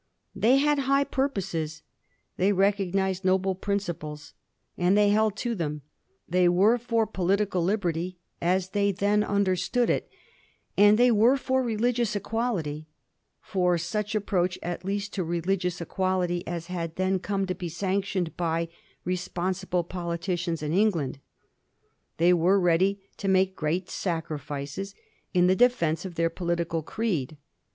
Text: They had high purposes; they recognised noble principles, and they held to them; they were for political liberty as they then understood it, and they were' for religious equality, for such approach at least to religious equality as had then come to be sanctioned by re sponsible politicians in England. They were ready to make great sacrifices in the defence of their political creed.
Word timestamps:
They 0.35 0.57
had 0.57 0.79
high 0.79 1.03
purposes; 1.03 1.83
they 2.35 2.51
recognised 2.53 3.23
noble 3.23 3.53
principles, 3.53 4.33
and 4.75 4.97
they 4.97 5.09
held 5.09 5.37
to 5.37 5.53
them; 5.53 5.83
they 6.27 6.49
were 6.49 6.79
for 6.79 7.05
political 7.05 7.61
liberty 7.63 8.17
as 8.41 8.69
they 8.69 8.91
then 8.91 9.23
understood 9.23 9.91
it, 9.91 10.09
and 10.75 10.97
they 10.97 11.11
were' 11.11 11.37
for 11.37 11.61
religious 11.61 12.15
equality, 12.15 12.87
for 13.43 13.77
such 13.77 14.15
approach 14.15 14.57
at 14.63 14.83
least 14.83 15.13
to 15.13 15.23
religious 15.23 15.79
equality 15.79 16.47
as 16.47 16.65
had 16.65 16.95
then 16.95 17.19
come 17.19 17.45
to 17.45 17.53
be 17.53 17.69
sanctioned 17.69 18.35
by 18.35 18.69
re 19.05 19.15
sponsible 19.15 19.83
politicians 19.87 20.63
in 20.63 20.73
England. 20.73 21.19
They 22.17 22.33
were 22.33 22.59
ready 22.59 23.03
to 23.17 23.27
make 23.27 23.55
great 23.55 23.87
sacrifices 23.91 24.95
in 25.35 25.45
the 25.45 25.55
defence 25.55 26.05
of 26.05 26.15
their 26.15 26.31
political 26.31 26.81
creed. 26.81 27.37